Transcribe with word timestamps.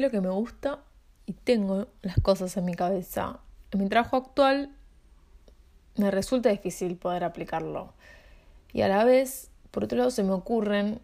lo 0.00 0.10
que 0.10 0.20
me 0.20 0.30
gusta 0.30 0.80
y 1.26 1.32
tengo 1.32 1.88
las 2.02 2.16
cosas 2.20 2.56
en 2.56 2.64
mi 2.64 2.74
cabeza. 2.74 3.40
En 3.70 3.80
mi 3.80 3.88
trabajo 3.88 4.16
actual 4.16 4.70
me 5.96 6.10
resulta 6.10 6.50
difícil 6.50 6.96
poder 6.96 7.24
aplicarlo. 7.24 7.92
Y 8.72 8.82
a 8.82 8.88
la 8.88 9.04
vez, 9.04 9.50
por 9.70 9.84
otro 9.84 9.98
lado, 9.98 10.10
se 10.10 10.24
me 10.24 10.32
ocurren 10.32 11.00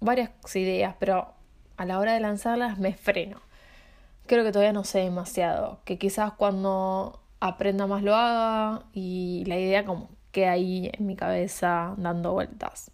varias 0.00 0.30
ideas, 0.54 0.94
pero 0.98 1.34
a 1.76 1.84
la 1.84 1.98
hora 1.98 2.14
de 2.14 2.20
lanzarlas 2.20 2.78
me 2.78 2.94
freno. 2.94 3.40
Creo 4.26 4.44
que 4.44 4.52
todavía 4.52 4.72
no 4.72 4.84
sé 4.84 5.00
demasiado, 5.00 5.80
que 5.84 5.98
quizás 5.98 6.32
cuando 6.32 7.20
aprenda 7.40 7.86
más 7.86 8.02
lo 8.02 8.14
haga 8.14 8.84
y 8.92 9.44
la 9.46 9.58
idea 9.58 9.84
como 9.84 10.08
que 10.32 10.46
ahí 10.46 10.90
en 10.92 11.06
mi 11.06 11.16
cabeza 11.16 11.94
dando 11.98 12.32
vueltas. 12.32 12.90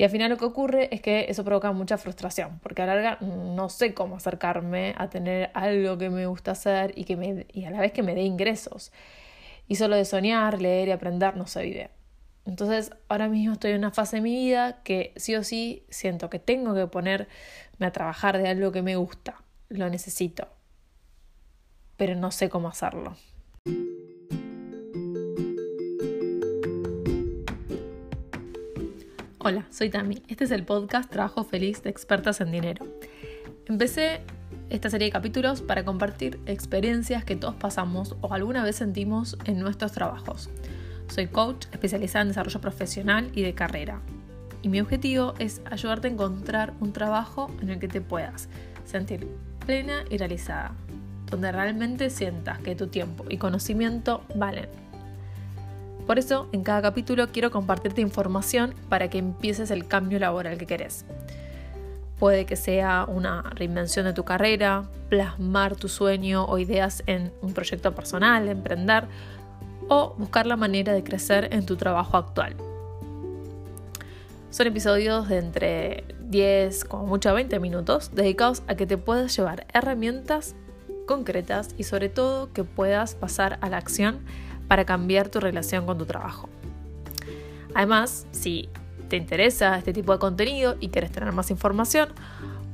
Y 0.00 0.02
al 0.02 0.08
final 0.08 0.30
lo 0.30 0.38
que 0.38 0.46
ocurre 0.46 0.88
es 0.94 1.02
que 1.02 1.26
eso 1.28 1.44
provoca 1.44 1.72
mucha 1.72 1.98
frustración, 1.98 2.58
porque 2.62 2.80
a 2.80 2.86
la 2.86 2.94
larga 2.94 3.18
no 3.20 3.68
sé 3.68 3.92
cómo 3.92 4.16
acercarme 4.16 4.94
a 4.96 5.10
tener 5.10 5.50
algo 5.52 5.98
que 5.98 6.08
me 6.08 6.24
gusta 6.24 6.52
hacer 6.52 6.94
y, 6.96 7.04
que 7.04 7.18
me, 7.18 7.46
y 7.52 7.66
a 7.66 7.70
la 7.70 7.82
vez 7.82 7.92
que 7.92 8.02
me 8.02 8.14
dé 8.14 8.22
ingresos. 8.22 8.92
Y 9.68 9.74
solo 9.74 9.96
de 9.96 10.06
soñar, 10.06 10.62
leer 10.62 10.88
y 10.88 10.92
aprender 10.92 11.36
no 11.36 11.46
se 11.46 11.62
vive. 11.64 11.90
Entonces 12.46 12.92
ahora 13.08 13.28
mismo 13.28 13.52
estoy 13.52 13.72
en 13.72 13.76
una 13.76 13.90
fase 13.90 14.16
de 14.16 14.22
mi 14.22 14.34
vida 14.34 14.82
que 14.84 15.12
sí 15.16 15.34
o 15.36 15.44
sí 15.44 15.84
siento 15.90 16.30
que 16.30 16.38
tengo 16.38 16.74
que 16.74 16.86
ponerme 16.86 17.28
a 17.80 17.92
trabajar 17.92 18.38
de 18.38 18.48
algo 18.48 18.72
que 18.72 18.80
me 18.80 18.96
gusta. 18.96 19.42
Lo 19.68 19.90
necesito. 19.90 20.48
Pero 21.98 22.16
no 22.16 22.30
sé 22.30 22.48
cómo 22.48 22.68
hacerlo. 22.68 23.16
Hola, 29.42 29.64
soy 29.70 29.88
Tami. 29.88 30.22
Este 30.28 30.44
es 30.44 30.50
el 30.50 30.64
podcast 30.64 31.10
Trabajo 31.10 31.44
Feliz 31.44 31.82
de 31.82 31.88
Expertas 31.88 32.42
en 32.42 32.52
Dinero. 32.52 32.86
Empecé 33.64 34.20
esta 34.68 34.90
serie 34.90 35.06
de 35.06 35.12
capítulos 35.12 35.62
para 35.62 35.82
compartir 35.82 36.38
experiencias 36.44 37.24
que 37.24 37.36
todos 37.36 37.54
pasamos 37.54 38.16
o 38.20 38.34
alguna 38.34 38.62
vez 38.62 38.76
sentimos 38.76 39.38
en 39.46 39.58
nuestros 39.58 39.92
trabajos. 39.92 40.50
Soy 41.08 41.28
coach 41.28 41.68
especializada 41.72 42.20
en 42.20 42.28
desarrollo 42.28 42.60
profesional 42.60 43.30
y 43.34 43.40
de 43.40 43.54
carrera. 43.54 44.02
Y 44.60 44.68
mi 44.68 44.78
objetivo 44.78 45.32
es 45.38 45.62
ayudarte 45.70 46.08
a 46.08 46.10
encontrar 46.10 46.74
un 46.78 46.92
trabajo 46.92 47.50
en 47.62 47.70
el 47.70 47.78
que 47.78 47.88
te 47.88 48.02
puedas 48.02 48.50
sentir 48.84 49.26
plena 49.64 50.04
y 50.10 50.18
realizada, 50.18 50.74
donde 51.30 51.50
realmente 51.50 52.10
sientas 52.10 52.58
que 52.58 52.76
tu 52.76 52.88
tiempo 52.88 53.24
y 53.30 53.38
conocimiento 53.38 54.22
valen 54.34 54.68
por 56.06 56.18
eso, 56.18 56.48
en 56.52 56.62
cada 56.62 56.82
capítulo 56.82 57.28
quiero 57.28 57.50
compartirte 57.50 58.00
información 58.00 58.74
para 58.88 59.08
que 59.08 59.18
empieces 59.18 59.70
el 59.70 59.86
cambio 59.86 60.18
laboral 60.18 60.58
que 60.58 60.66
querés. 60.66 61.04
Puede 62.18 62.44
que 62.44 62.56
sea 62.56 63.06
una 63.08 63.42
reinvención 63.54 64.04
de 64.04 64.12
tu 64.12 64.24
carrera, 64.24 64.84
plasmar 65.08 65.76
tu 65.76 65.88
sueño 65.88 66.44
o 66.44 66.58
ideas 66.58 67.02
en 67.06 67.32
un 67.40 67.54
proyecto 67.54 67.94
personal, 67.94 68.48
emprender 68.48 69.08
o 69.88 70.14
buscar 70.18 70.46
la 70.46 70.56
manera 70.56 70.92
de 70.92 71.02
crecer 71.02 71.48
en 71.52 71.64
tu 71.64 71.76
trabajo 71.76 72.16
actual. 72.16 72.54
Son 74.50 74.66
episodios 74.66 75.28
de 75.28 75.38
entre 75.38 76.04
10, 76.20 76.84
como 76.84 77.06
mucho 77.06 77.32
20 77.32 77.58
minutos, 77.60 78.10
dedicados 78.14 78.62
a 78.66 78.74
que 78.74 78.86
te 78.86 78.98
puedas 78.98 79.34
llevar 79.36 79.66
herramientas 79.72 80.54
concretas 81.06 81.74
y 81.78 81.84
sobre 81.84 82.08
todo 82.08 82.52
que 82.52 82.64
puedas 82.64 83.14
pasar 83.14 83.58
a 83.62 83.68
la 83.68 83.78
acción 83.78 84.20
para 84.70 84.84
cambiar 84.84 85.30
tu 85.30 85.40
relación 85.40 85.84
con 85.84 85.98
tu 85.98 86.06
trabajo. 86.06 86.48
Además, 87.74 88.28
si 88.30 88.68
te 89.08 89.16
interesa 89.16 89.76
este 89.76 89.92
tipo 89.92 90.12
de 90.12 90.20
contenido 90.20 90.76
y 90.78 90.90
quieres 90.90 91.10
tener 91.10 91.32
más 91.32 91.50
información 91.50 92.10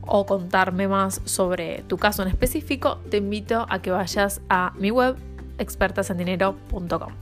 o 0.03 0.27
contarme 0.27 0.89
más 0.89 1.23
sobre 1.25 1.85
tu 1.85 1.97
caso 1.97 2.21
en 2.21 2.29
específico, 2.29 2.99
te 3.09 3.17
invito 3.17 3.65
a 3.71 3.81
que 3.81 3.91
vayas 3.91 4.43
a 4.51 4.75
mi 4.77 4.91
web 4.91 5.17
expertasendinero.com. 5.57 7.15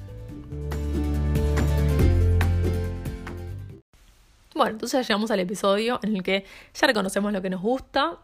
Bueno, 4.57 4.73
entonces 4.73 5.07
llegamos 5.07 5.31
al 5.31 5.39
episodio 5.39 6.01
en 6.03 6.17
el 6.17 6.25
que 6.25 6.47
ya 6.75 6.89
reconocemos 6.89 7.33
lo 7.33 7.41
que 7.41 7.51
nos 7.51 7.63
gusta, 7.63 8.19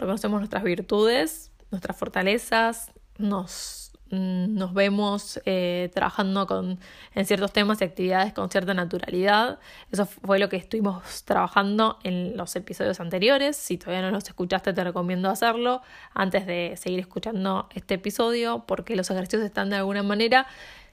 reconocemos 0.00 0.40
nuestras 0.40 0.64
virtudes, 0.64 1.52
nuestras 1.70 1.96
fortalezas, 1.96 2.90
nos 3.18 3.87
nos 4.10 4.72
vemos 4.74 5.40
eh, 5.44 5.90
trabajando 5.94 6.46
con, 6.46 6.78
en 7.14 7.26
ciertos 7.26 7.52
temas 7.52 7.80
y 7.80 7.84
actividades 7.84 8.32
con 8.32 8.50
cierta 8.50 8.74
naturalidad. 8.74 9.58
Eso 9.90 10.06
fue 10.06 10.38
lo 10.38 10.48
que 10.48 10.56
estuvimos 10.56 11.24
trabajando 11.24 11.98
en 12.04 12.36
los 12.36 12.56
episodios 12.56 13.00
anteriores. 13.00 13.56
Si 13.56 13.76
todavía 13.76 14.02
no 14.02 14.10
los 14.10 14.24
escuchaste, 14.24 14.72
te 14.72 14.84
recomiendo 14.84 15.28
hacerlo 15.28 15.82
antes 16.14 16.46
de 16.46 16.74
seguir 16.76 17.00
escuchando 17.00 17.68
este 17.74 17.94
episodio, 17.94 18.64
porque 18.66 18.96
los 18.96 19.10
ejercicios 19.10 19.42
están 19.42 19.70
de 19.70 19.76
alguna 19.76 20.02
manera 20.02 20.46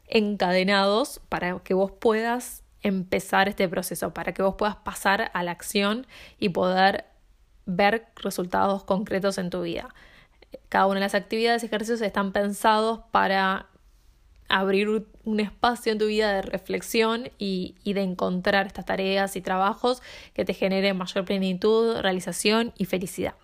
encadenados 0.07 1.21
para 1.29 1.57
que 1.59 1.73
vos 1.73 1.91
puedas 1.91 2.63
empezar 2.81 3.49
este 3.49 3.67
proceso, 3.67 4.13
para 4.13 4.33
que 4.33 4.43
vos 4.43 4.55
puedas 4.55 4.75
pasar 4.75 5.31
a 5.33 5.43
la 5.43 5.51
acción 5.51 6.05
y 6.37 6.49
poder 6.49 7.05
ver 7.65 8.07
resultados 8.17 8.83
concretos 8.83 9.37
en 9.37 9.49
tu 9.49 9.61
vida. 9.61 9.89
Cada 10.69 10.85
una 10.87 10.95
de 10.95 11.01
las 11.01 11.15
actividades 11.15 11.63
y 11.63 11.67
ejercicios 11.67 12.01
están 12.01 12.31
pensados 12.31 13.01
para 13.11 13.67
abrir 14.47 15.07
un 15.23 15.39
espacio 15.39 15.91
en 15.91 15.97
tu 15.97 16.05
vida 16.05 16.31
de 16.31 16.41
reflexión 16.41 17.29
y, 17.37 17.75
de 17.83 18.01
encontrar 18.01 18.67
estas 18.67 18.85
tareas 18.85 19.35
y 19.35 19.41
trabajos 19.41 20.01
que 20.33 20.45
te 20.45 20.53
generen 20.53 20.97
mayor 20.97 21.25
plenitud, 21.25 21.97
realización 21.99 22.73
y 22.77 22.85
felicidad. 22.85 23.35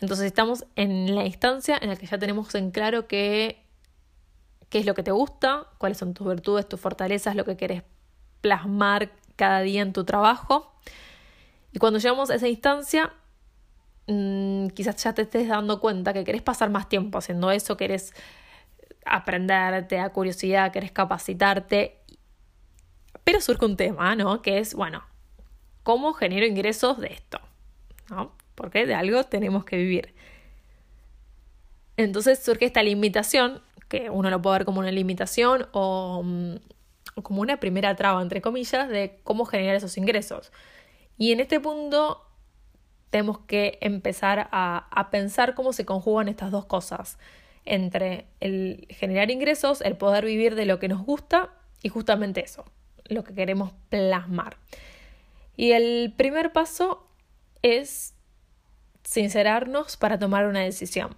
Entonces 0.00 0.26
estamos 0.26 0.64
en 0.76 1.14
la 1.14 1.24
instancia 1.24 1.78
en 1.80 1.88
la 1.90 1.96
que 1.96 2.06
ya 2.06 2.18
tenemos 2.18 2.54
en 2.54 2.70
claro 2.70 3.06
qué, 3.06 3.62
qué 4.68 4.78
es 4.78 4.86
lo 4.86 4.94
que 4.94 5.02
te 5.02 5.10
gusta, 5.10 5.66
cuáles 5.78 5.98
son 5.98 6.14
tus 6.14 6.26
virtudes, 6.26 6.68
tus 6.68 6.80
fortalezas, 6.80 7.34
lo 7.34 7.44
que 7.44 7.56
quieres 7.56 7.82
plasmar 8.40 9.10
cada 9.36 9.60
día 9.60 9.82
en 9.82 9.92
tu 9.92 10.04
trabajo. 10.04 10.72
Y 11.72 11.78
cuando 11.78 11.98
llegamos 11.98 12.30
a 12.30 12.36
esa 12.36 12.48
instancia, 12.48 13.12
Mm, 14.08 14.68
quizás 14.68 14.96
ya 15.04 15.12
te 15.12 15.22
estés 15.22 15.48
dando 15.48 15.80
cuenta 15.80 16.14
que 16.14 16.24
querés 16.24 16.40
pasar 16.40 16.70
más 16.70 16.88
tiempo 16.88 17.18
haciendo 17.18 17.50
eso, 17.50 17.76
querés 17.76 18.14
aprender, 19.04 19.86
te 19.86 19.96
da 19.96 20.10
curiosidad, 20.10 20.72
querés 20.72 20.92
capacitarte. 20.92 21.98
Pero 23.22 23.40
surge 23.42 23.66
un 23.66 23.76
tema, 23.76 24.16
¿no? 24.16 24.40
Que 24.40 24.58
es, 24.58 24.74
bueno, 24.74 25.04
¿cómo 25.82 26.14
genero 26.14 26.46
ingresos 26.46 26.98
de 26.98 27.08
esto? 27.08 27.38
¿No? 28.08 28.32
Porque 28.54 28.86
de 28.86 28.94
algo 28.94 29.24
tenemos 29.24 29.66
que 29.66 29.76
vivir. 29.76 30.14
Entonces 31.98 32.38
surge 32.42 32.64
esta 32.64 32.82
limitación, 32.82 33.60
que 33.88 34.08
uno 34.08 34.30
lo 34.30 34.40
puede 34.40 34.58
ver 34.58 34.64
como 34.64 34.80
una 34.80 34.90
limitación 34.90 35.66
o, 35.72 36.22
mm, 36.24 36.54
o 37.14 37.22
como 37.22 37.42
una 37.42 37.60
primera 37.60 37.94
traba, 37.94 38.22
entre 38.22 38.40
comillas, 38.40 38.88
de 38.88 39.20
cómo 39.22 39.44
generar 39.44 39.76
esos 39.76 39.98
ingresos. 39.98 40.50
Y 41.18 41.32
en 41.32 41.40
este 41.40 41.60
punto 41.60 42.27
tenemos 43.10 43.38
que 43.40 43.78
empezar 43.80 44.48
a, 44.52 45.08
pensar 45.10 45.54
cómo 45.54 45.72
se 45.72 45.84
conjugan 45.84 46.28
estas 46.28 46.50
dos 46.50 46.66
cosas, 46.66 47.18
entre 47.64 48.26
el 48.40 48.86
generar 48.90 49.30
ingresos, 49.30 49.80
el 49.80 49.96
poder 49.96 50.24
vivir 50.24 50.54
de 50.54 50.66
lo 50.66 50.78
que 50.78 50.88
nos 50.88 51.04
gusta 51.04 51.50
y 51.82 51.88
justamente 51.88 52.42
eso, 52.42 52.64
lo 53.04 53.24
que 53.24 53.34
queremos 53.34 53.72
plasmar. 53.88 54.56
Y 55.56 55.72
el 55.72 56.14
primer 56.16 56.52
paso 56.52 57.06
es 57.62 58.14
sincerarnos 59.04 59.96
para 59.96 60.18
tomar 60.18 60.46
una 60.46 60.60
decisión. 60.60 61.16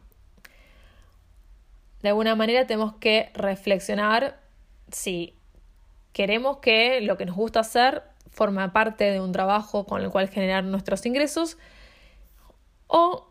De 2.02 2.08
alguna 2.08 2.34
manera 2.34 2.66
tenemos 2.66 2.94
que 2.94 3.30
reflexionar 3.34 4.40
si 4.90 5.34
queremos 6.12 6.58
que 6.58 7.00
lo 7.00 7.16
que 7.16 7.26
nos 7.26 7.36
gusta 7.36 7.60
hacer 7.60 8.02
forma 8.30 8.72
parte 8.72 9.04
de 9.04 9.20
un 9.20 9.32
trabajo 9.32 9.84
con 9.84 10.02
el 10.02 10.10
cual 10.10 10.28
generar 10.28 10.64
nuestros 10.64 11.04
ingresos 11.04 11.58
o 12.90 13.30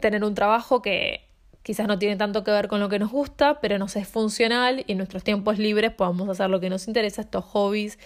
tener 0.00 0.24
un 0.24 0.34
trabajo 0.34 0.80
que 0.80 1.28
quizás 1.62 1.86
no 1.86 1.98
tiene 1.98 2.16
tanto 2.16 2.42
que 2.42 2.50
ver 2.50 2.68
con 2.68 2.80
lo 2.80 2.88
que 2.88 2.98
nos 2.98 3.12
gusta, 3.12 3.60
pero 3.60 3.78
nos 3.78 3.94
es 3.96 4.08
funcional 4.08 4.84
y 4.86 4.92
en 4.92 4.98
nuestros 4.98 5.22
tiempos 5.22 5.58
libres 5.58 5.92
podamos 5.92 6.28
hacer 6.28 6.50
lo 6.50 6.58
que 6.58 6.70
nos 6.70 6.88
interesa, 6.88 7.20
estos 7.20 7.44
hobbies 7.44 7.98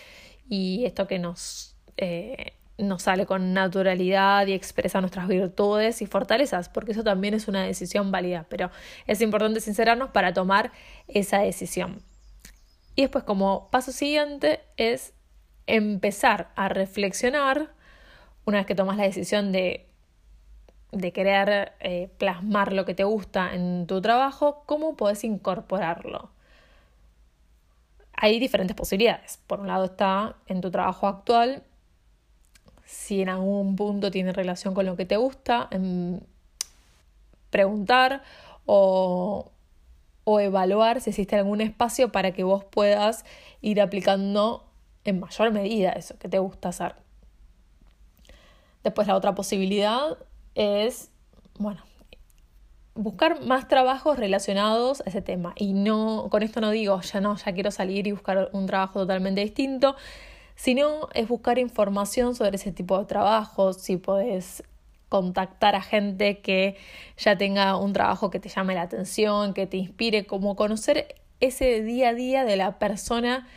y 0.48 0.84
esto 0.84 1.06
que 1.06 1.18
nos, 1.18 1.76
eh, 1.96 2.52
nos 2.78 3.04
sale 3.04 3.26
con 3.26 3.54
naturalidad 3.54 4.46
y 4.48 4.52
expresa 4.52 5.00
nuestras 5.00 5.28
virtudes 5.28 6.02
y 6.02 6.06
fortalezas, 6.06 6.68
porque 6.68 6.92
eso 6.92 7.04
también 7.04 7.32
es 7.32 7.46
una 7.48 7.62
decisión 7.62 8.10
válida, 8.10 8.44
pero 8.50 8.70
es 9.06 9.20
importante 9.20 9.60
sincerarnos 9.60 10.10
para 10.10 10.34
tomar 10.34 10.72
esa 11.08 11.38
decisión. 11.38 12.02
Y 12.96 13.02
después 13.02 13.24
como 13.24 13.70
paso 13.70 13.92
siguiente 13.92 14.60
es 14.76 15.14
empezar 15.66 16.50
a 16.56 16.68
reflexionar 16.68 17.75
una 18.46 18.58
vez 18.58 18.66
que 18.66 18.74
tomas 18.74 18.96
la 18.96 19.02
decisión 19.02 19.52
de, 19.52 19.86
de 20.92 21.12
querer 21.12 21.72
eh, 21.80 22.08
plasmar 22.16 22.72
lo 22.72 22.84
que 22.84 22.94
te 22.94 23.04
gusta 23.04 23.52
en 23.52 23.86
tu 23.86 24.00
trabajo, 24.00 24.62
¿cómo 24.66 24.96
puedes 24.96 25.24
incorporarlo? 25.24 26.30
Hay 28.14 28.38
diferentes 28.38 28.74
posibilidades. 28.74 29.38
Por 29.46 29.60
un 29.60 29.66
lado 29.66 29.84
está 29.84 30.36
en 30.46 30.60
tu 30.60 30.70
trabajo 30.70 31.06
actual, 31.08 31.64
si 32.84 33.20
en 33.20 33.28
algún 33.28 33.74
punto 33.76 34.10
tiene 34.12 34.32
relación 34.32 34.74
con 34.74 34.86
lo 34.86 34.96
que 34.96 35.04
te 35.04 35.16
gusta, 35.16 35.68
preguntar 37.50 38.22
o, 38.64 39.50
o 40.22 40.40
evaluar 40.40 41.00
si 41.00 41.10
existe 41.10 41.34
algún 41.34 41.60
espacio 41.60 42.12
para 42.12 42.30
que 42.30 42.44
vos 42.44 42.64
puedas 42.64 43.24
ir 43.60 43.80
aplicando 43.80 44.64
en 45.04 45.18
mayor 45.18 45.50
medida 45.50 45.90
eso 45.92 46.16
que 46.18 46.28
te 46.28 46.38
gusta 46.38 46.68
hacer. 46.68 47.05
Después 48.86 49.08
la 49.08 49.16
otra 49.16 49.34
posibilidad 49.34 50.16
es, 50.54 51.10
bueno, 51.58 51.82
buscar 52.94 53.44
más 53.44 53.66
trabajos 53.66 54.16
relacionados 54.16 55.00
a 55.00 55.10
ese 55.10 55.22
tema. 55.22 55.54
Y 55.56 55.72
no, 55.72 56.28
con 56.30 56.44
esto 56.44 56.60
no 56.60 56.70
digo, 56.70 57.00
ya 57.00 57.20
no, 57.20 57.34
ya 57.34 57.52
quiero 57.52 57.72
salir 57.72 58.06
y 58.06 58.12
buscar 58.12 58.48
un 58.52 58.66
trabajo 58.66 59.00
totalmente 59.00 59.40
distinto, 59.40 59.96
sino 60.54 61.08
es 61.14 61.26
buscar 61.26 61.58
información 61.58 62.36
sobre 62.36 62.58
ese 62.58 62.70
tipo 62.70 62.96
de 62.96 63.06
trabajos, 63.06 63.78
si 63.78 63.96
podés 63.96 64.62
contactar 65.08 65.74
a 65.74 65.82
gente 65.82 66.38
que 66.38 66.76
ya 67.16 67.36
tenga 67.36 67.76
un 67.76 67.92
trabajo 67.92 68.30
que 68.30 68.38
te 68.38 68.48
llame 68.48 68.76
la 68.76 68.82
atención, 68.82 69.52
que 69.52 69.66
te 69.66 69.78
inspire, 69.78 70.26
como 70.26 70.54
conocer 70.54 71.16
ese 71.40 71.82
día 71.82 72.10
a 72.10 72.14
día 72.14 72.44
de 72.44 72.54
la 72.54 72.78
persona 72.78 73.48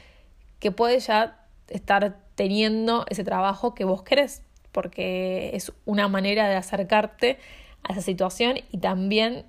que 0.58 0.72
puede 0.72 1.00
ya 1.00 1.46
estar 1.68 2.18
teniendo 2.34 3.06
ese 3.12 3.24
trabajo 3.24 3.75
que 3.75 3.84
vos 3.84 4.02
querés, 4.02 4.42
porque 4.71 5.51
es 5.54 5.71
una 5.86 6.07
manera 6.07 6.48
de 6.48 6.56
acercarte 6.56 7.38
a 7.83 7.94
esa 7.94 8.01
situación 8.01 8.57
y 8.71 8.77
también 8.80 9.45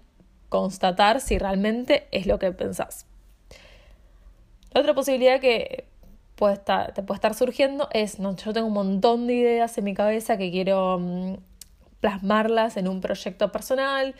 constatar 0.48 1.20
si 1.20 1.38
realmente 1.38 2.08
es 2.10 2.26
lo 2.26 2.38
que 2.38 2.52
pensás. 2.52 3.06
La 4.72 4.80
otra 4.80 4.94
posibilidad 4.94 5.40
que 5.40 5.84
puede 6.36 6.54
estar, 6.54 6.94
te 6.94 7.02
puede 7.02 7.16
estar 7.16 7.34
surgiendo 7.34 7.88
es, 7.92 8.18
no, 8.18 8.36
yo 8.36 8.52
tengo 8.52 8.66
un 8.66 8.72
montón 8.72 9.26
de 9.26 9.34
ideas 9.34 9.76
en 9.78 9.84
mi 9.84 9.94
cabeza 9.94 10.38
que 10.38 10.50
quiero 10.50 10.98
mm, 10.98 11.34
plasmarlas 12.00 12.76
en 12.76 12.88
un 12.88 13.00
proyecto 13.00 13.52
personal, 13.52 14.14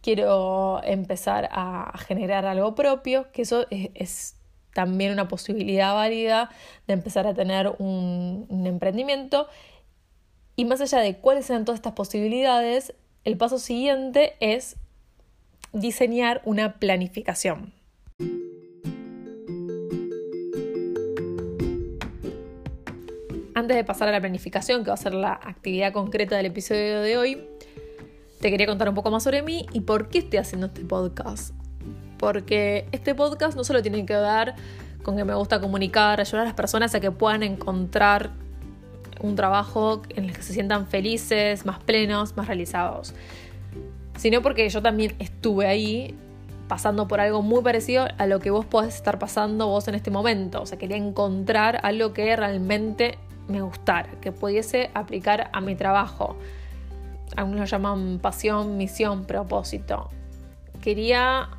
quiero 0.00 0.80
empezar 0.84 1.48
a 1.52 1.92
generar 1.98 2.46
algo 2.46 2.74
propio, 2.74 3.30
que 3.32 3.42
eso 3.42 3.66
es, 3.70 4.36
también 4.72 5.10
una 5.10 5.26
posibilidad 5.26 5.94
válida 5.94 6.50
de 6.86 6.92
empezar 6.92 7.26
a 7.26 7.32
tener 7.32 7.74
un, 7.78 8.44
un 8.48 8.66
emprendimiento. 8.66 9.48
Y 10.58 10.64
más 10.64 10.80
allá 10.80 11.00
de 11.00 11.18
cuáles 11.18 11.44
sean 11.44 11.66
todas 11.66 11.78
estas 11.78 11.92
posibilidades, 11.92 12.94
el 13.24 13.36
paso 13.36 13.58
siguiente 13.58 14.36
es 14.40 14.76
diseñar 15.74 16.40
una 16.46 16.78
planificación. 16.78 17.74
Antes 23.54 23.76
de 23.76 23.84
pasar 23.84 24.08
a 24.08 24.12
la 24.12 24.20
planificación, 24.20 24.82
que 24.82 24.88
va 24.88 24.94
a 24.94 24.98
ser 24.98 25.12
la 25.12 25.32
actividad 25.32 25.92
concreta 25.92 26.36
del 26.36 26.46
episodio 26.46 27.00
de 27.02 27.18
hoy, 27.18 27.42
te 28.40 28.50
quería 28.50 28.66
contar 28.66 28.88
un 28.88 28.94
poco 28.94 29.10
más 29.10 29.24
sobre 29.24 29.42
mí 29.42 29.66
y 29.74 29.80
por 29.80 30.08
qué 30.08 30.18
estoy 30.18 30.38
haciendo 30.38 30.68
este 30.68 30.82
podcast. 30.86 31.54
Porque 32.16 32.88
este 32.92 33.14
podcast 33.14 33.58
no 33.58 33.64
solo 33.64 33.82
tiene 33.82 34.06
que 34.06 34.16
ver 34.16 34.54
con 35.02 35.18
que 35.18 35.24
me 35.24 35.34
gusta 35.34 35.60
comunicar, 35.60 36.18
ayudar 36.18 36.42
a 36.42 36.44
las 36.44 36.54
personas 36.54 36.94
a 36.94 37.00
que 37.00 37.10
puedan 37.10 37.42
encontrar 37.42 38.45
un 39.20 39.36
trabajo 39.36 40.02
en 40.10 40.24
el 40.24 40.32
que 40.32 40.42
se 40.42 40.52
sientan 40.52 40.86
felices, 40.86 41.66
más 41.66 41.78
plenos, 41.78 42.36
más 42.36 42.46
realizados, 42.46 43.14
sino 44.16 44.42
porque 44.42 44.68
yo 44.68 44.82
también 44.82 45.14
estuve 45.18 45.66
ahí 45.66 46.14
pasando 46.68 47.06
por 47.06 47.20
algo 47.20 47.42
muy 47.42 47.62
parecido 47.62 48.08
a 48.18 48.26
lo 48.26 48.40
que 48.40 48.50
vos 48.50 48.66
podés 48.66 48.94
estar 48.94 49.18
pasando 49.18 49.68
vos 49.68 49.86
en 49.88 49.94
este 49.94 50.10
momento. 50.10 50.62
O 50.62 50.66
sea, 50.66 50.78
quería 50.78 50.96
encontrar 50.96 51.80
algo 51.82 52.12
que 52.12 52.34
realmente 52.34 53.18
me 53.48 53.60
gustara, 53.62 54.08
que 54.20 54.32
pudiese 54.32 54.90
aplicar 54.94 55.50
a 55.52 55.60
mi 55.60 55.76
trabajo. 55.76 56.36
Algunos 57.36 57.60
lo 57.60 57.66
llaman 57.66 58.18
pasión, 58.20 58.76
misión, 58.76 59.24
propósito. 59.24 60.10
Quería 60.82 61.50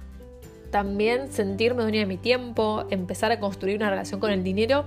también 0.71 1.31
sentirme 1.31 1.83
dueña 1.83 1.99
de 1.99 2.05
mi 2.05 2.17
tiempo, 2.17 2.85
empezar 2.89 3.31
a 3.31 3.39
construir 3.39 3.77
una 3.77 3.89
relación 3.89 4.19
con 4.19 4.31
el 4.31 4.43
dinero 4.43 4.85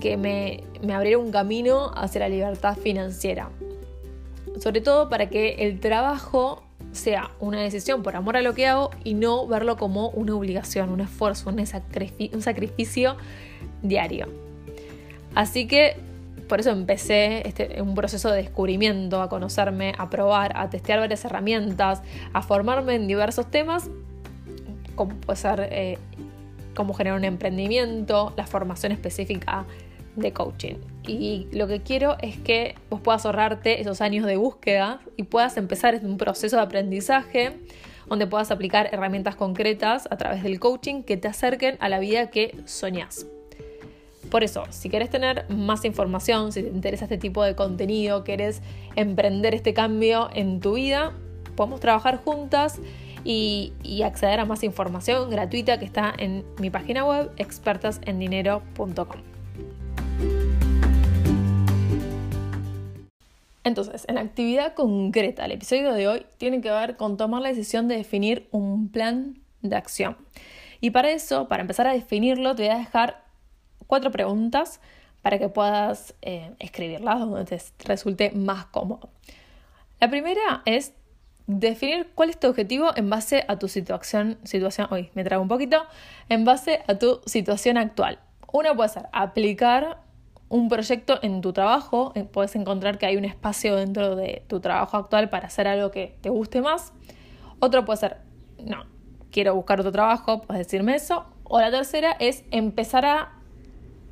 que 0.00 0.16
me, 0.16 0.64
me 0.82 0.94
abriera 0.94 1.18
un 1.18 1.30
camino 1.30 1.92
hacia 1.94 2.20
la 2.20 2.28
libertad 2.28 2.76
financiera. 2.76 3.50
Sobre 4.58 4.80
todo 4.80 5.08
para 5.08 5.28
que 5.28 5.56
el 5.60 5.78
trabajo 5.80 6.62
sea 6.92 7.30
una 7.38 7.60
decisión 7.60 8.02
por 8.02 8.16
amor 8.16 8.36
a 8.36 8.42
lo 8.42 8.54
que 8.54 8.66
hago 8.66 8.90
y 9.04 9.14
no 9.14 9.46
verlo 9.46 9.76
como 9.76 10.08
una 10.10 10.34
obligación, 10.34 10.90
un 10.90 11.00
esfuerzo, 11.00 11.50
un, 11.50 11.66
sacrificio, 11.66 13.16
diario. 13.82 14.28
Así 15.34 15.66
que 15.66 15.96
por 16.48 16.60
eso 16.60 16.70
empecé 16.70 17.46
este, 17.46 17.80
un 17.80 17.94
proceso 17.94 18.30
de 18.30 18.42
descubrimiento, 18.42 19.22
a 19.22 19.28
conocerme, 19.28 19.92
a 19.98 20.10
probar, 20.10 20.52
a 20.56 20.68
testear 20.68 20.98
varias 20.98 21.24
herramientas, 21.24 22.02
a 22.32 22.42
formarme 22.42 22.96
en 22.96 23.06
diversos 23.06 23.48
temas, 23.50 23.88
como 24.96 25.14
puede 25.14 25.36
ser 25.36 25.68
eh, 25.70 25.98
cómo 26.74 26.92
generar 26.92 27.16
un 27.16 27.24
emprendimiento, 27.24 28.32
la 28.36 28.46
formación 28.46 28.90
específica 28.90 29.64
de 30.16 30.32
coaching. 30.32 30.76
Y 31.06 31.48
lo 31.52 31.66
que 31.66 31.80
quiero 31.80 32.16
es 32.20 32.38
que 32.38 32.74
vos 32.88 33.00
puedas 33.00 33.26
ahorrarte 33.26 33.80
esos 33.80 34.00
años 34.00 34.26
de 34.26 34.36
búsqueda 34.36 35.00
y 35.16 35.24
puedas 35.24 35.56
empezar 35.56 35.98
un 36.02 36.18
proceso 36.18 36.56
de 36.56 36.62
aprendizaje 36.62 37.56
donde 38.08 38.26
puedas 38.26 38.50
aplicar 38.50 38.88
herramientas 38.92 39.36
concretas 39.36 40.08
a 40.10 40.16
través 40.16 40.42
del 40.42 40.58
coaching 40.58 41.02
que 41.04 41.16
te 41.16 41.28
acerquen 41.28 41.76
a 41.80 41.88
la 41.88 42.00
vida 42.00 42.30
que 42.30 42.56
soñás. 42.66 43.26
Por 44.30 44.44
eso, 44.44 44.64
si 44.70 44.90
querés 44.90 45.10
tener 45.10 45.48
más 45.48 45.84
información, 45.84 46.52
si 46.52 46.62
te 46.62 46.68
interesa 46.68 47.06
este 47.06 47.18
tipo 47.18 47.42
de 47.42 47.54
contenido, 47.54 48.22
querés 48.22 48.62
emprender 48.94 49.54
este 49.54 49.74
cambio 49.74 50.28
en 50.34 50.60
tu 50.60 50.74
vida, 50.74 51.12
podemos 51.56 51.80
trabajar 51.80 52.18
juntas 52.22 52.80
y, 53.24 53.72
y, 53.82 54.02
acceder 54.02 54.40
a 54.40 54.44
más 54.46 54.62
información 54.62 55.30
gratuita 55.30 55.78
que 55.78 55.84
está 55.84 56.14
en 56.16 56.44
mi 56.58 56.70
página 56.70 57.04
web 57.04 57.30
expertasendinero.com. 57.36 59.29
Entonces, 63.62 64.04
en 64.08 64.14
la 64.14 64.22
actividad 64.22 64.74
concreta, 64.74 65.44
el 65.44 65.52
episodio 65.52 65.92
de 65.92 66.08
hoy 66.08 66.26
tiene 66.38 66.60
que 66.60 66.70
ver 66.70 66.96
con 66.96 67.16
tomar 67.16 67.42
la 67.42 67.48
decisión 67.48 67.88
de 67.88 67.96
definir 67.96 68.48
un 68.52 68.88
plan 68.88 69.38
de 69.60 69.76
acción. 69.76 70.16
Y 70.80 70.90
para 70.90 71.10
eso, 71.10 71.46
para 71.48 71.60
empezar 71.60 71.86
a 71.86 71.92
definirlo, 71.92 72.54
te 72.54 72.62
voy 72.62 72.72
a 72.72 72.78
dejar 72.78 73.24
cuatro 73.86 74.10
preguntas 74.10 74.80
para 75.20 75.38
que 75.38 75.48
puedas 75.48 76.14
eh, 76.22 76.52
escribirlas 76.58 77.20
donde 77.20 77.44
te 77.44 77.60
resulte 77.84 78.30
más 78.30 78.64
cómodo. 78.66 79.10
La 80.00 80.08
primera 80.08 80.62
es 80.64 80.94
definir 81.46 82.08
cuál 82.14 82.30
es 82.30 82.40
tu 82.40 82.48
objetivo 82.48 82.92
en 82.96 83.10
base 83.10 83.44
a 83.48 83.58
tu 83.58 83.68
situación, 83.68 84.38
situación, 84.44 84.86
hoy 84.90 85.10
me 85.14 85.24
trago 85.24 85.42
un 85.42 85.48
poquito, 85.48 85.84
en 86.28 86.44
base 86.44 86.80
a 86.86 86.94
tu 86.94 87.20
situación 87.26 87.76
actual. 87.76 88.18
Una 88.52 88.74
puede 88.74 88.88
ser 88.88 89.08
aplicar 89.12 89.98
un 90.50 90.68
proyecto 90.68 91.20
en 91.22 91.40
tu 91.40 91.52
trabajo, 91.52 92.12
eh, 92.16 92.24
puedes 92.24 92.54
encontrar 92.56 92.98
que 92.98 93.06
hay 93.06 93.16
un 93.16 93.24
espacio 93.24 93.76
dentro 93.76 94.16
de 94.16 94.42
tu 94.48 94.60
trabajo 94.60 94.96
actual 94.96 95.30
para 95.30 95.46
hacer 95.46 95.68
algo 95.68 95.92
que 95.92 96.16
te 96.20 96.28
guste 96.28 96.60
más. 96.60 96.92
Otro 97.60 97.84
puede 97.84 97.98
ser, 97.98 98.16
no, 98.58 98.84
quiero 99.30 99.54
buscar 99.54 99.78
otro 99.78 99.92
trabajo, 99.92 100.42
puedes 100.42 100.66
decirme 100.66 100.96
eso. 100.96 101.24
O 101.44 101.60
la 101.60 101.70
tercera 101.70 102.16
es 102.18 102.44
empezar 102.50 103.06
a 103.06 103.32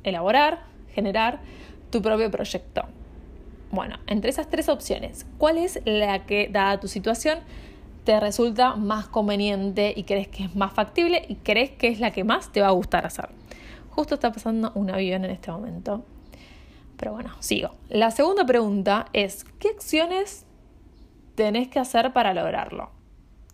elaborar, 0.03 0.63
generar 0.93 1.41
tu 1.89 2.01
propio 2.01 2.31
proyecto. 2.31 2.83
Bueno, 3.71 3.97
entre 4.07 4.29
esas 4.29 4.49
tres 4.49 4.69
opciones, 4.69 5.25
¿cuál 5.37 5.57
es 5.57 5.81
la 5.83 6.25
que, 6.25 6.47
dada 6.49 6.79
tu 6.79 6.87
situación, 6.87 7.39
te 8.05 8.17
resulta 8.17 8.75
más 8.75 9.07
conveniente 9.07 9.93
y 9.95 10.03
crees 10.05 10.29
que 10.29 10.45
es 10.45 10.55
más 10.55 10.71
factible 10.71 11.25
y 11.27 11.35
crees 11.35 11.71
que 11.71 11.89
es 11.89 11.99
la 11.99 12.11
que 12.11 12.23
más 12.23 12.49
te 12.53 12.61
va 12.61 12.67
a 12.67 12.71
gustar 12.71 13.05
hacer? 13.05 13.27
Justo 13.89 14.15
está 14.15 14.31
pasando 14.31 14.71
un 14.75 14.89
avión 14.89 15.25
en 15.25 15.31
este 15.31 15.51
momento 15.51 16.05
pero 16.99 17.13
bueno, 17.13 17.31
sigo. 17.39 17.75
La 17.87 18.11
segunda 18.11 18.45
pregunta 18.45 19.07
es, 19.13 19.45
¿qué 19.57 19.69
acciones 19.69 20.45
tenés 21.35 21.69
que 21.69 21.79
hacer 21.79 22.11
para 22.11 22.33
lograrlo? 22.33 22.91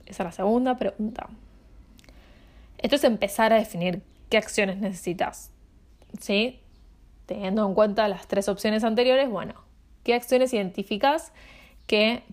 Esa 0.07 0.23
es 0.23 0.25
la 0.25 0.31
segunda 0.31 0.77
pregunta. 0.77 1.29
Esto 2.79 2.95
es 2.95 3.03
empezar 3.03 3.53
a 3.53 3.57
definir 3.57 4.01
qué 4.29 4.37
acciones 4.37 4.77
necesitas. 4.77 5.51
¿Sí? 6.19 6.59
Teniendo 7.27 7.67
en 7.67 7.75
cuenta 7.75 8.07
las 8.07 8.27
tres 8.27 8.49
opciones 8.49 8.83
anteriores, 8.83 9.29
bueno, 9.29 9.53
¿qué 10.03 10.15
acciones 10.15 10.51
identificas 10.51 11.31
que 11.85 12.23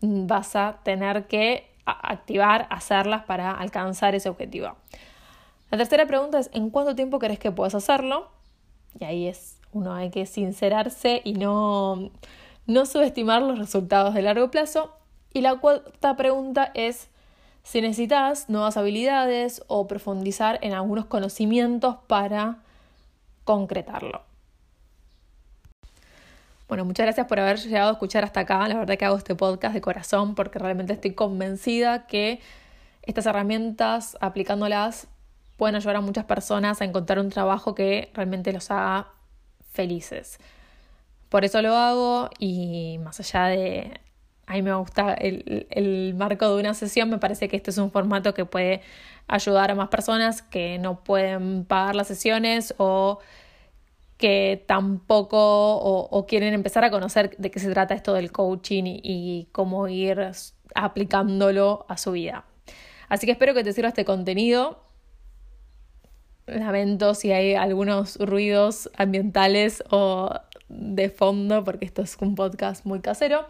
vas 0.00 0.56
a 0.56 0.80
tener 0.82 1.28
que 1.28 1.70
activar, 1.86 2.66
hacerlas 2.70 3.22
para 3.24 3.52
alcanzar 3.52 4.16
ese 4.16 4.28
objetivo? 4.28 4.74
La 5.70 5.78
tercera 5.78 6.06
pregunta 6.06 6.40
es, 6.40 6.50
¿en 6.52 6.70
cuánto 6.70 6.96
tiempo 6.96 7.20
crees 7.20 7.38
que 7.38 7.52
puedes 7.52 7.76
hacerlo? 7.76 8.32
Y 8.98 9.04
ahí 9.04 9.28
es 9.28 9.53
uno 9.74 9.94
hay 9.94 10.10
que 10.10 10.24
sincerarse 10.26 11.20
y 11.24 11.34
no, 11.34 12.10
no 12.66 12.86
subestimar 12.86 13.42
los 13.42 13.58
resultados 13.58 14.14
de 14.14 14.22
largo 14.22 14.50
plazo. 14.50 14.96
Y 15.32 15.40
la 15.40 15.56
cuarta 15.56 16.16
pregunta 16.16 16.70
es 16.74 17.08
si 17.62 17.80
necesitas 17.80 18.48
nuevas 18.48 18.76
habilidades 18.76 19.62
o 19.66 19.86
profundizar 19.88 20.58
en 20.62 20.72
algunos 20.72 21.06
conocimientos 21.06 21.96
para 22.06 22.58
concretarlo. 23.44 24.22
Bueno, 26.68 26.84
muchas 26.84 27.04
gracias 27.04 27.26
por 27.26 27.40
haber 27.40 27.58
llegado 27.58 27.90
a 27.90 27.92
escuchar 27.92 28.24
hasta 28.24 28.40
acá. 28.40 28.66
La 28.68 28.76
verdad 28.76 28.96
que 28.96 29.04
hago 29.04 29.16
este 29.16 29.34
podcast 29.34 29.74
de 29.74 29.80
corazón 29.80 30.34
porque 30.34 30.58
realmente 30.58 30.92
estoy 30.92 31.12
convencida 31.14 32.06
que 32.06 32.40
estas 33.02 33.26
herramientas, 33.26 34.16
aplicándolas, 34.20 35.08
pueden 35.56 35.76
ayudar 35.76 35.96
a 35.96 36.00
muchas 36.00 36.24
personas 36.24 36.80
a 36.80 36.84
encontrar 36.84 37.18
un 37.18 37.30
trabajo 37.30 37.74
que 37.74 38.10
realmente 38.14 38.52
los 38.52 38.70
haga 38.70 39.08
felices. 39.74 40.38
Por 41.28 41.44
eso 41.44 41.60
lo 41.60 41.74
hago 41.76 42.30
y 42.38 42.98
más 42.98 43.20
allá 43.20 43.46
de... 43.46 44.00
A 44.46 44.54
mí 44.54 44.62
me 44.62 44.74
gusta 44.74 45.14
el, 45.14 45.66
el 45.70 46.14
marco 46.14 46.48
de 46.48 46.60
una 46.60 46.74
sesión, 46.74 47.08
me 47.08 47.18
parece 47.18 47.48
que 47.48 47.56
este 47.56 47.70
es 47.70 47.78
un 47.78 47.90
formato 47.90 48.34
que 48.34 48.44
puede 48.44 48.82
ayudar 49.26 49.70
a 49.70 49.74
más 49.74 49.88
personas 49.88 50.42
que 50.42 50.78
no 50.78 51.02
pueden 51.02 51.64
pagar 51.64 51.96
las 51.96 52.08
sesiones 52.08 52.74
o 52.76 53.20
que 54.18 54.64
tampoco 54.66 55.38
o, 55.76 56.26
quieren 56.26 56.54
empezar 56.54 56.84
a 56.84 56.90
conocer 56.90 57.36
de 57.36 57.50
qué 57.50 57.58
se 57.58 57.70
trata 57.70 57.94
esto 57.94 58.14
del 58.14 58.30
coaching 58.32 58.84
y, 58.84 59.00
y, 59.02 59.48
cómo 59.52 59.88
ir 59.88 60.30
aplicándolo 60.74 61.84
a 61.88 61.96
su 61.96 62.12
vida. 62.12 62.44
Así 63.08 63.26
que 63.26 63.32
espero 63.32 63.54
que 63.54 63.64
te 63.64 63.72
sirva 63.72 63.88
este 63.88 64.04
contenido. 64.04 64.83
Lamento 66.46 67.14
si 67.14 67.32
hay 67.32 67.54
algunos 67.54 68.16
ruidos 68.16 68.90
ambientales 68.96 69.82
o 69.90 70.30
de 70.68 71.08
fondo, 71.08 71.64
porque 71.64 71.84
esto 71.84 72.02
es 72.02 72.16
un 72.20 72.34
podcast 72.34 72.84
muy 72.84 73.00
casero. 73.00 73.46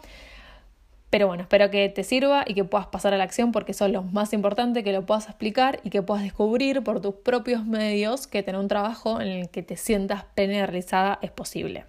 Pero 1.09 1.27
bueno, 1.27 1.43
espero 1.43 1.69
que 1.69 1.87
te 1.87 2.03
sirva 2.03 2.43
y 2.45 2.55
que 2.55 2.63
puedas 2.63 2.87
pasar 2.87 3.13
a 3.13 3.17
la 3.17 3.23
acción 3.23 3.51
porque 3.51 3.71
eso 3.71 3.85
es 3.85 3.91
lo 3.91 4.03
más 4.03 4.33
importante, 4.33 4.83
que 4.83 4.91
lo 4.91 5.05
puedas 5.05 5.27
explicar 5.29 5.79
y 5.83 5.89
que 5.89 6.01
puedas 6.01 6.23
descubrir 6.23 6.83
por 6.83 6.99
tus 6.99 7.15
propios 7.15 7.65
medios 7.65 8.27
que 8.27 8.43
tener 8.43 8.59
un 8.59 8.67
trabajo 8.67 9.21
en 9.21 9.27
el 9.27 9.49
que 9.49 9.63
te 9.63 9.77
sientas 9.77 10.25
plena 10.35 10.65
realizada 10.65 11.19
es 11.21 11.31
posible. 11.31 11.85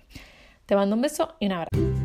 Te 0.66 0.76
mando 0.76 0.96
un 0.96 1.02
beso 1.02 1.34
y 1.40 1.46
un 1.46 1.52
abrazo. 1.52 1.95